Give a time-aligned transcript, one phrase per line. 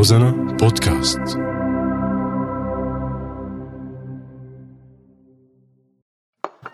[0.00, 0.30] روزانا
[0.60, 1.38] بودكاست.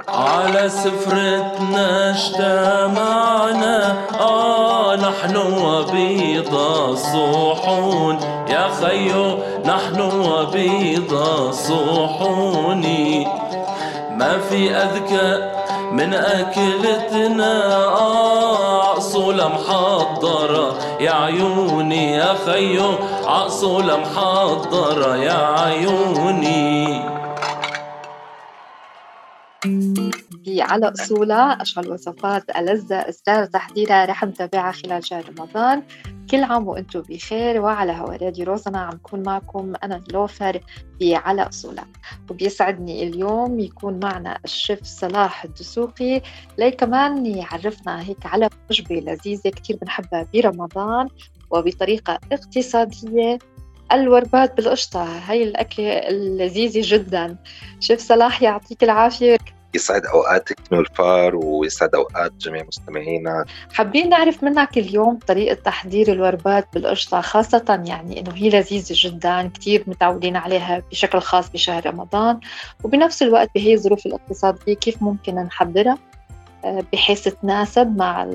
[0.09, 8.17] على سفرتنا اجتمعنا آه نحن وبيض الصحون.
[8.49, 12.85] يا خيو نحن وبيض الصحون.
[14.19, 15.57] ما في أذكى
[15.93, 17.75] من أكلتنا
[18.97, 20.79] عصولة محضرة.
[21.01, 22.95] يا عيوني يا خيو
[23.27, 25.17] عصولة محضرة.
[25.17, 27.03] يا عيوني.
[30.63, 35.83] على أصولها أشهر الوصفات ألذ إصدار تحضيرها رح نتابعها خلال شهر رمضان.
[36.31, 39.73] كل عام وأنتم بخير وعلى هوا راديو روزنا عم كون معكم.
[39.85, 40.61] أنا نلوفر
[41.03, 41.87] على أصولها
[42.31, 46.23] وبيسعدني اليوم يكون معنا الشيف صلاح الدسوقي.
[46.59, 51.09] لي كمان يعرفنا هيك على وجبة لذيذة كتير بنحبها برمضان
[51.51, 53.39] وبطريقة اقتصادية.
[53.93, 57.37] الوربات بالقشطة هاي الأكلة اللذيذة جدا.
[57.81, 59.37] شيف صلاح يعطيك العافية.
[59.77, 63.45] يسعد أوقاتك نولفار ويسعد أوقات جميع مستمعينا.
[63.73, 69.85] حابين نعرف منك اليوم طريقة تحضير الوربات بالقشطة خاصة يعني إنه هي لذيذة جدا كثير
[69.87, 72.41] متعودين عليها بشكل خاص بشهر رمضان.
[72.85, 75.99] وبنفس الوقت بهي الظروف الاقتصادية كيف ممكن نحضرها؟
[76.65, 78.29] آه، بحيث تتناسب مع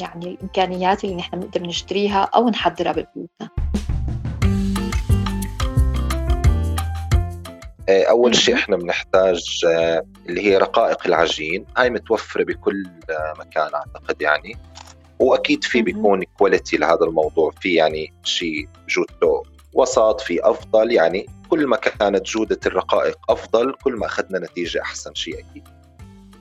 [0.00, 3.48] يعني الإمكانيات اللي نحن بنقدر نشتريها أو نحضرها ببيوتنا.
[7.90, 11.66] أول شيء إحنا بنحتاج آه، اللي هي رقائق العجين.
[11.76, 14.56] هاي متوفرة بكل آه، مكان أعتقد يعني.
[15.18, 17.50] وأكيد في بيكون كواليتي لهذا الموضوع.
[17.60, 20.92] في يعني شيء جودته وسط في أفضل.
[20.92, 25.64] يعني كل ما كانت جودة الرقائق أفضل كل ما أخذنا نتيجة أحسن شيء أكيد.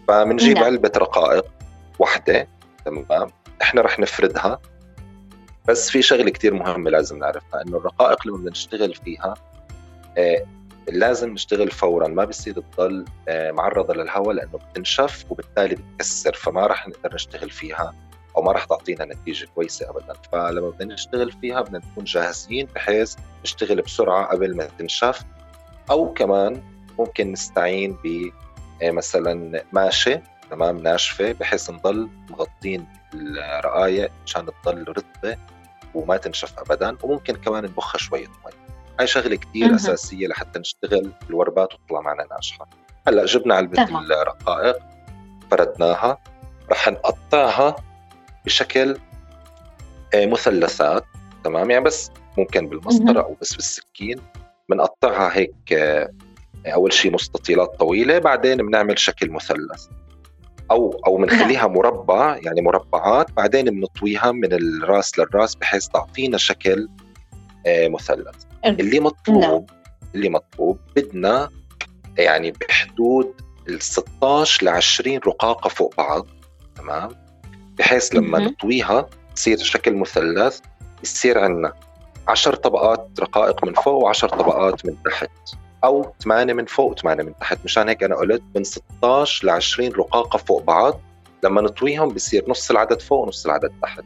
[0.07, 0.63] فبنجيب نعم.
[0.63, 1.45] علبة رقائق
[1.99, 2.47] واحدة
[2.85, 4.59] تمام؟ إحنا رح نفردها.
[5.67, 9.33] بس في شغلة كتير مهمة لازم نعرفها إنه الرقائق لما بدنا نشتغل فيها
[10.91, 16.87] لازم نشتغل فورا ما بصير تضل آه، معرضة للهواء لأنه بتنشف وبالتالي بتكسر فما راح
[16.87, 17.95] نقدر نشتغل فيها
[18.37, 20.13] أو ما راح تعطينا نتيجة كويسة ابدا.
[20.31, 25.21] فلما بدنا نشتغل فيها بدنا نكون جاهزين بحيث نشتغل بسرعة قبل ما تنشف.
[25.89, 26.61] أو كمان
[26.99, 28.31] ممكن نستعين ب
[28.83, 30.21] آه، مثلا ماشه
[30.51, 35.37] تمام ناشفة بحيث نضل مغطين الرقايق مشان تضل رطبة
[35.95, 36.97] وما تنشف ابدا.
[37.03, 38.68] وممكن كمان نبخها شوية مي.
[38.99, 42.69] هاي شغلة كثير أساسية لحتى نشتغل الوربات وتطلع معنا ناجحة.
[43.07, 44.77] هلأ جبنا علبة الرقائق
[45.51, 46.17] فردناها
[46.71, 47.75] رح نقطعها
[48.45, 48.97] بشكل
[50.13, 51.05] آه، مثلثات
[51.43, 54.21] تمام؟ يعني بس ممكن بالمسطرة أو بس بالسكين.
[54.69, 56.09] بنقطعها هيك آه،
[56.67, 59.87] أول شيء مستطيلات طويلة بعدين بنعمل شكل مثلث.
[60.71, 61.73] أو أو بنخليها نعم.
[61.73, 66.89] مربع يعني مربعات بعدين بنطويها من الراس للراس بحيث تعطينا شكل
[67.65, 68.48] آه، مثلث.
[68.65, 69.41] اللي مطلوب.
[69.41, 69.65] نعم.
[70.15, 70.79] اللي مطلوب.
[70.95, 71.49] بدنا
[72.17, 73.33] يعني بحدود
[73.69, 76.27] ال 16 ل 20 رقاقة فوق بعض
[76.75, 77.09] تمام؟
[77.77, 80.59] بحيث لما نطويها تصير شكل مثلث
[81.03, 81.73] يصير عندنا
[82.27, 85.29] 10 طبقات رقائق من فوق و10 طبقات من تحت
[85.83, 87.57] أو 8 من فوق و8 من تحت.
[87.65, 91.01] مشان هيك أنا قلت من 16 ل 20 رقاقة فوق بعض
[91.43, 94.03] لما نطويهم بصير نص العدد فوق ونص العدد تحت.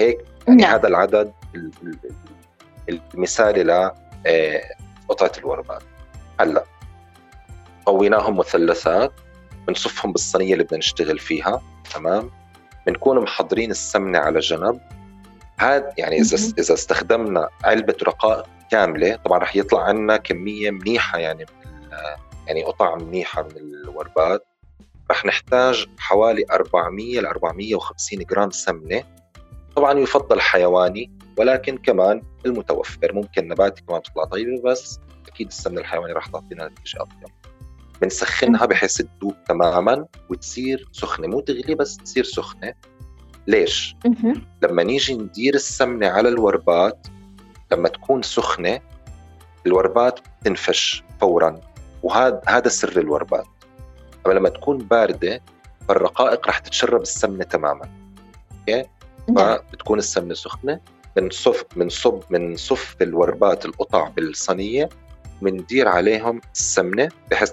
[0.00, 0.74] هيك؟ يعني نعم.
[0.74, 1.32] هذا العدد
[2.90, 3.62] المثالي
[5.08, 5.82] لقطعة الوربات
[6.40, 6.64] هلأ
[7.86, 9.12] طويناهم مثلثات
[9.68, 11.62] بنصفهم بالصينية اللي بدنا نشتغل فيها
[11.94, 12.30] تمام؟
[12.86, 14.80] بنكون محضرين السمنة على جنب.
[15.58, 21.46] هذا يعني إذا إذا استخدمنا علبة رقائق كاملة طبعا رح يطلع عنا كمية منيحة يعني
[21.64, 21.90] من
[22.46, 24.46] يعني قطع منيحة من الوربات.
[25.10, 29.02] رح نحتاج حوالي 400 ل 450 جرام سمنة.
[29.76, 33.12] طبعا يفضل حيواني ولكن كمان المتوفر.
[33.12, 37.32] ممكن نباتي كمان تطلع طيبة بس أكيد السمنة الحيواني راح تعطينا نتيجة افضل
[38.02, 41.26] بنسخنها بحيث تذوب تماما وتصير سخنة.
[41.26, 42.74] مو تغلي بس تصير سخنة.
[43.46, 43.96] ليش؟
[44.62, 47.06] لما نيجي ندير السمنة على الوربات
[47.72, 48.80] لما تكون سخنة
[49.66, 51.60] الوربات بتنفش فورا.
[52.02, 53.46] وهذا هذا سر الوربات.
[54.26, 55.42] أما لما تكون باردة
[55.88, 57.90] فالرقائق راح تتشرب السمنة تماما.
[58.60, 58.84] أوكي.
[59.36, 60.80] فبتكون السمنة سخنة
[61.16, 64.88] بنصف بنصب بنصف الوربات القطع بالصينية
[65.42, 67.52] بندير عليهم السمنة بحيث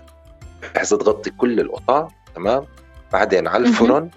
[0.75, 2.65] بحيث تغطي كل القطع تمام؟
[3.13, 4.09] بعدين على الفرن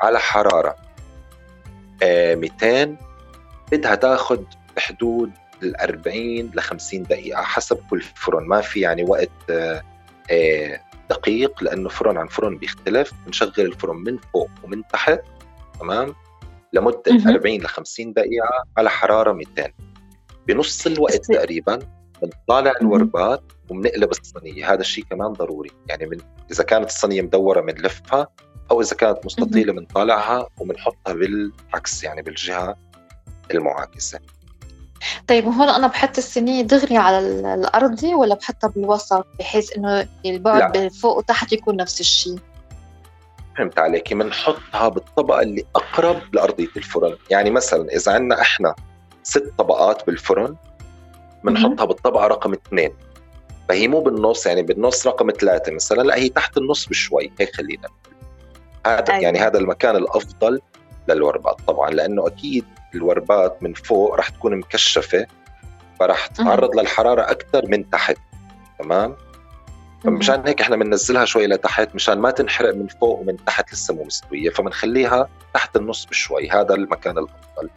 [0.00, 0.76] على حرارة
[2.02, 2.96] آه 200
[3.72, 4.42] بدها تاخذ
[4.76, 5.30] بحدود
[5.62, 8.46] ال 40 ل 50 دقيقة حسب كل فرن.
[8.46, 9.82] ما في يعني وقت آه
[10.30, 10.80] آه
[11.10, 13.12] دقيق لأنه فرن عن فرن بيختلف.
[13.26, 15.20] بنشغل الفرن من فوق ومن تحت
[15.80, 16.14] تمام؟
[16.74, 19.72] لمدة 40 ل 50 دقيقة على حرارة 200
[20.48, 21.78] بنص الوقت تقريبا
[22.22, 24.72] بنطالع الوربات وبنقلب الصينية.
[24.72, 25.70] هذا الشيء كمان ضروري.
[25.88, 26.18] يعني من
[26.50, 28.28] إذا كانت الصينية مدورة بنلفها
[28.70, 32.76] أو إذا كانت مستطيلة بنطالعها وبنحطها بالعكس يعني بالجهة
[33.50, 34.18] المعاكسة.
[35.28, 37.18] طيب هون أنا بحط الصينية دغري على
[37.54, 42.38] الأرضي ولا بحطها بالوسط بحيث إنه البعد فوق وتحت يكون نفس الشيء؟
[43.56, 47.16] فهمت عليكي بنحطها بالطبقة اللي أقرب لأرضية الفرن.
[47.30, 48.74] يعني مثلا إذا عندنا إحنا
[49.22, 50.56] ست طبقات بالفرن
[51.44, 52.94] بنحطها بالطبقة رقم اثنين.
[53.68, 57.32] فهي مو بالنص يعني بالنص رقم ثلاثة مثلا لا هي تحت النص بشوي.
[57.40, 57.88] هيك خلينا.
[58.86, 59.22] هذا أيوة.
[59.22, 60.60] يعني هذا المكان الأفضل
[61.08, 62.64] للوربات طبعا لأنه أكيد
[62.94, 65.26] الوربات من فوق راح تكون مكشفة
[66.00, 68.16] فراح تتعرض للحرارة أكثر من تحت.
[68.78, 69.16] تمام؟
[70.04, 74.04] فمشان هيك إحنا بننزلها شوي لتحت مشان ما تنحرق من فوق ومن تحت لسه مو
[74.04, 77.70] مستوية فبنخليها تحت النص بشوي هذا المكان الأفضل.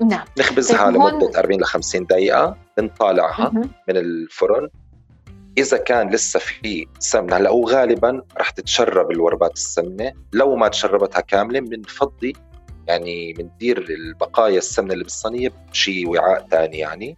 [0.00, 0.24] نعم.
[0.38, 3.50] نخبزها طيب لمده 40 ل 50 دقيقة بنطالعها
[3.88, 4.68] من الفرن.
[5.58, 10.12] إذا كان لسه في سمنة هلا وغالبا رح تتشرب الوربات السمنة.
[10.32, 12.32] لو ما تشربتها كاملة بنفضي
[12.86, 17.16] يعني بندير البقايا السمنة اللي بالصينية بشي وعاء ثاني يعني.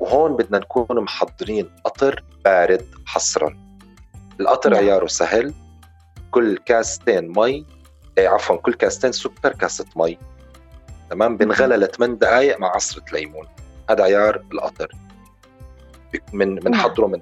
[0.00, 3.56] وهون بدنا نكون محضرين قطر بارد حصرا.
[4.40, 4.84] القطر نعم.
[4.84, 5.54] عياره سهل
[6.30, 7.66] كل كاستين مي
[8.18, 10.18] إيه عفوا كل كاستين سكر كاسة مي.
[11.10, 13.46] تمام؟ بنغلى ل 8 دقائق مع عصرة ليمون.
[13.90, 14.92] هذا عيار القطر.
[16.32, 17.20] من بنحضره من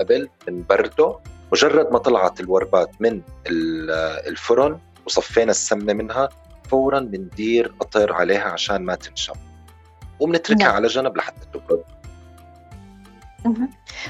[0.00, 1.18] قبل بنبرده
[1.52, 3.22] مجرد ما طلعت الوربات من
[4.26, 6.28] الفرن وصفينا السمنة منها
[6.70, 9.36] فورا بندير قطر عليها عشان ما تنشف
[10.20, 10.74] وبنتركها نعم.
[10.74, 11.84] على جنب لحتى تبرد.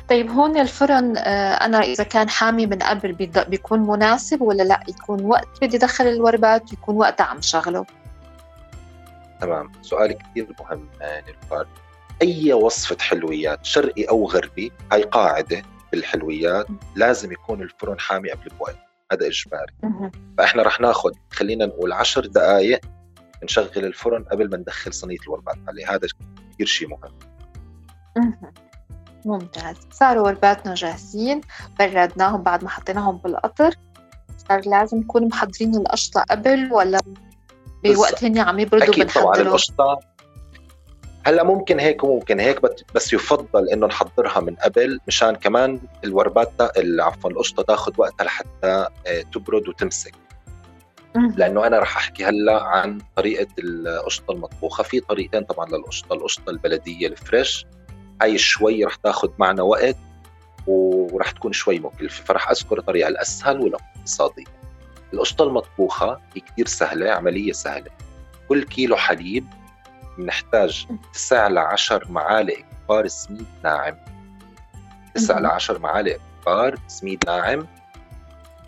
[0.09, 3.13] طيب هون الفرن آه، أنا إذا كان حامي من قبل
[3.49, 7.87] بيكون مناسب ولا لأ؟ يكون وقت بدي أدخل الوربات يكون وقتها عم شغله؟
[9.41, 9.73] تمام.
[9.83, 11.67] سؤال كثير مهم آه، نيلوفار
[12.23, 15.63] أي وصفة حلويات شرقي أو غربي هاي قاعدة
[15.93, 18.77] بالحلويات لازم يكون الفرن حامي قبل بوقت
[19.13, 19.73] هذا إجباري.
[20.39, 22.81] فإحنا رح ناخذ خلينا نقول 10 دقائق
[23.45, 25.57] نشغل الفرن قبل ما ندخل صينية الوربات.
[25.69, 26.09] عليه هذا
[26.53, 27.13] كثير شيء مهم.
[29.27, 29.77] ممتاز.
[29.93, 31.41] صاروا ورباتنا جاهزين
[31.79, 33.75] بردناهم بعد ما حطيناهم بالقطر.
[34.49, 37.01] صار لازم نكون محضرين القشطة قبل ولا
[37.85, 40.01] بوقت هن عم يبردوا أكيد طبعا القشطة.
[41.27, 42.61] هلأ ممكن هيك وممكن هيك
[42.95, 46.53] بس يفضل إنه نحضرها من قبل مشان كمان الوربات
[47.01, 48.47] عفوا القشطة تاخذ وقتها لحتى
[49.07, 50.15] آه، تبرد وتمسك.
[51.15, 54.83] لأنه أنا راح أحكي هلأ عن طريقة القشطة المطبوخة.
[54.83, 57.67] في طريقتين طبعا للقشطة القشطة البلدية الفريش
[58.23, 59.97] هاي شوي رح تاخذ معنا وقت
[60.67, 64.45] ورح تكون شوي مكلفه فرح أذكر الطريقة الأسهل والإقتصادية.
[65.15, 67.91] القشطة المطبوخة هي كثير سهلة عملية سهلة.
[68.49, 69.47] كل كيلو حليب
[70.19, 73.97] بنحتاج 9 ل 10 معالق كبار سميد ناعم.
[75.15, 77.67] 9 ل 10 معالق كبار سميد ناعم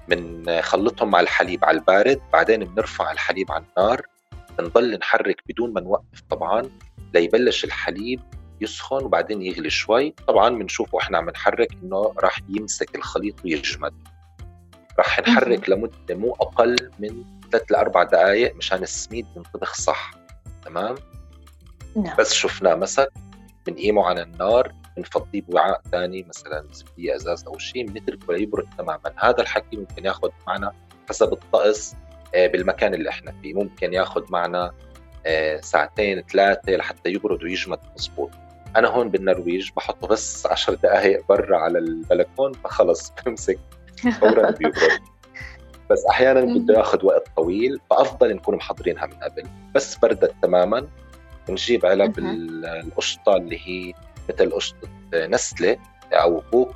[0.09, 2.21] بنخلطهم مع الحليب على البارد.
[2.33, 4.03] بعدين بنرفع الحليب على النار.
[4.59, 6.71] بنضل نحرك بدون ما نوقف طبعا
[7.15, 8.21] ليبلش الحليب
[8.61, 10.15] يسخن وبعدين يغلي شوي.
[10.27, 13.95] طبعا بنشوف وإحنا عم نحرك إنه راح يمسك الخليط ويجمد.
[14.99, 20.11] راح نحرك لمدة مو أقل من ثلاث لاربع دقائق مشان السميد ينطبخ صح.
[20.65, 20.95] تمام؟
[21.97, 22.17] نعم.
[22.17, 23.13] بس شفناه مسك
[23.67, 29.13] بنقيمه على النار بنفضيه بوعاء ثاني مثلا زبدية إزاز أو شيء بنتركه ليبرد تماما.
[29.17, 30.73] هذا الحكي ممكن ياخذ معنا
[31.09, 31.95] حسب الطقس
[32.35, 33.55] آه، بالمكان اللي إحنا فيه.
[33.55, 34.73] ممكن ياخذ معنا
[35.27, 38.31] آه، ساعتين ثلاثة لحتى يبرد ويجمد مضبوط
[38.77, 43.59] أنا هون بالنرويج بحطه بس 10 دقائق برا على البلكون فخلص بمسك
[44.21, 45.01] فورا بيبرد.
[45.91, 49.45] بس أحيانا بده ياخذ وقت طويل فأفضل نكون محضرينها من قبل.
[49.75, 50.87] بس بردت تماما.
[51.49, 53.95] بنجيب علب القشطة اللي هي
[54.29, 55.77] مثل قشطة Nestle
[56.13, 56.75] أو Puck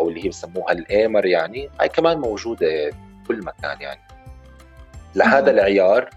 [0.00, 1.70] أو اللي هي بسموها الأيمر يعني.
[1.80, 2.90] هاي كمان موجودة
[3.24, 4.00] بكل مكان يعني.
[5.14, 6.10] لهذا العيار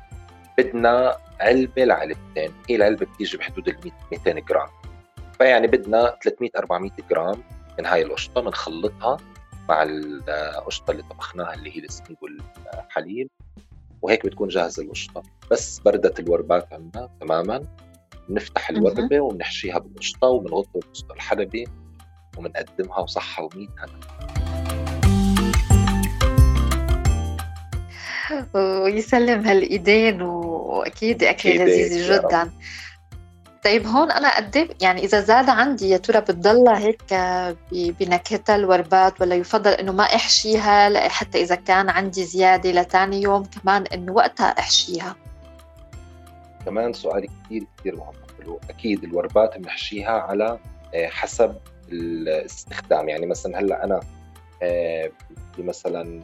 [0.57, 2.51] بدنا علبة لعلبتين.
[2.69, 4.67] هي العلبه بتيجي بحدود ال 200 جرام.
[5.39, 7.43] فيعني بدنا 300 400 جرام
[7.79, 9.17] من هاي القشطة بنخلطها
[9.69, 13.29] مع القشطة اللي طبخناها اللي هي السميد والحليب
[14.01, 15.23] وهيك بتكون جاهزة القشطة.
[15.51, 17.63] بس بردت الوربات عندنا تماما.
[18.29, 21.67] بنفتح الوربة وبنحشيها بالقشطة وبنغطي بالقشطه الحلبي
[22.37, 23.99] وبنقدمها وصحة وميت هنا
[28.53, 32.51] ويسلم هالإيدين وأكيد اكله لذيذه جدا.
[33.63, 37.13] طيب هون أنا قد إيه، يعني إذا زاد عندي يا ترى بتضلها هيك
[37.71, 43.83] بنكهتها الوربات ولا يفضل إنه ما أحشيها؟ حتى إذا كان عندي زيادة لتاني يوم كمان
[43.87, 45.15] إنه وقتها أحشيها.
[46.65, 48.13] كمان سؤال كثير كثير مهم.
[48.69, 50.59] أكيد الوربات بنحشيها على
[50.93, 51.55] آه، حسب
[51.91, 53.09] الاستخدام.
[53.09, 53.99] يعني مثلا هلأ أنا
[54.63, 56.21] آه، بدي مثلا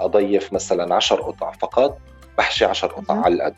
[0.00, 1.98] أضيف مثلا 10 قطع فقط
[2.38, 3.54] بحشي 10 قطع على القد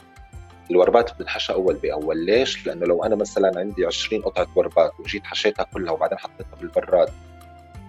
[0.71, 2.27] الوربات بتنحشى أول بأول.
[2.27, 7.09] ليش؟ لأنه لو أنا مثلا عندي 20 قطعة وربات وجيت حشيتها كلها وبعدين حطيتها بالبراد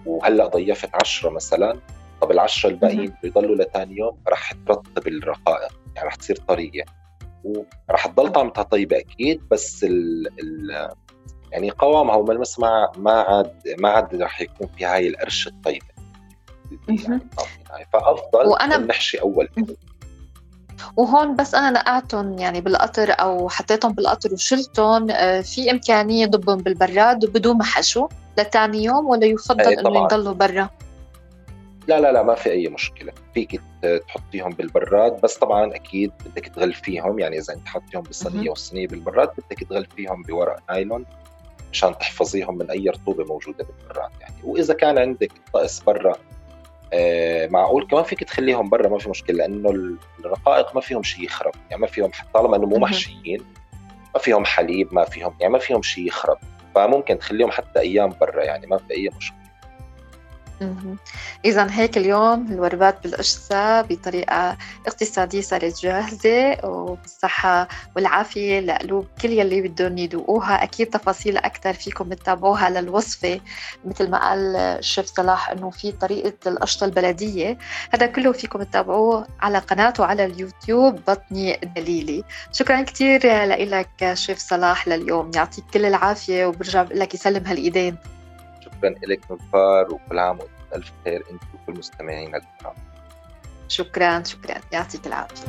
[0.06, 1.78] وهلأ ضيفت 10 مثلا
[2.20, 6.84] طب العشرة الباقيين بيضلوا لثاني يوم رح ترطب الرقائق يعني رح تصير طريه
[7.44, 10.88] ورح تضل طعمتها طيبة أكيد بس ال ال
[11.52, 15.86] يعني قوامها وملمس ما ما عاد ما عاد رح يكون في هاي القرشه الطيبة.
[17.70, 19.48] يعني فأفضل وأنا نحشي أول
[20.96, 27.32] وهون بس أنا نقعتهم يعني بالقطر أو حطيتهم بالقطر وشلتهم آه، في إمكانية ضبهم بالبراد
[27.32, 28.08] بدون ما حشو
[28.38, 30.68] لثاني يوم ولا يفضل إنه يضلوا برا؟
[31.88, 33.12] لا لا لا ما في أي مشكلة.
[33.34, 33.60] فيك
[34.08, 39.64] تحطيهم بالبراد بس طبعا أكيد بدك تغلفيهم يعني إذا أنت حطيهم بالصينية والصينية بالبراد بدك
[39.64, 41.04] تغلفيهم بورق نايلون
[41.72, 44.34] مشان تحفظيهم من أي رطوبة موجودة بالبراد يعني.
[44.44, 46.16] وإذا كان عندك طقس برا
[46.92, 51.52] آه معقول كمان فيك تخليهم برا ما في مشكلة لأنه الرقائق ما فيهم شيء يخرب
[51.70, 53.40] يعني ما فيهم طالما إنه مو محشيين
[54.14, 56.38] ما فيهم حليب ما فيهم يعني ما فيهم شيء يخرب
[56.74, 59.47] فممكن تخليهم حتى أيام برا يعني ما في أي مشكلة.
[61.44, 69.98] إذا هيك اليوم الوربات بالقشطة بطريقة اقتصادية صارت جاهزة وبالصحة والعافية لقلوب كل يلي بدهم
[69.98, 73.40] يدوقوها أكيد تفاصيل أكثر فيكم تتابعوها للوصفة.
[73.84, 77.58] مثل ما قال الشيف صلاح إنه في طريقة القشطة البلدية.
[77.94, 82.24] هذا كله فيكم تتابعوه على قناته على اليوتيوب بطني دليلي.
[82.52, 85.30] شكرا كثير لك شيف صلاح لليوم.
[85.34, 87.96] يعطيك كل العافية وبرجع بقول لك يسلم هالإيدين.
[88.78, 92.74] شكرا لك نفار وكل عام وانت ألف خير انت وكل مستمعينا الكرام
[93.68, 94.54] شكرا شكرا.
[94.72, 95.46] يعطيك العافية.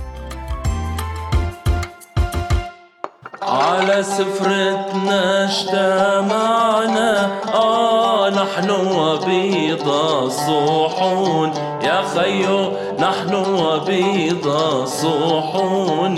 [3.41, 11.49] على سفرتنا اجتمعنا آه نحن وبيض الصحون.
[11.83, 16.15] يا خيو نحن وبيض الصحون.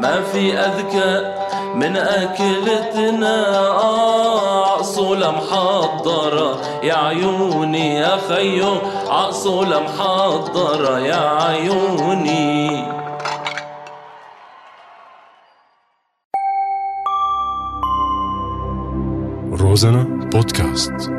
[0.00, 1.34] ما في أذكى
[1.74, 4.07] من أكلتنا آه
[5.18, 12.86] عصولة محضرة يا عيوني يا خيو عصولة محضرة يا عيوني.
[19.60, 21.17] روزانا بودكاست.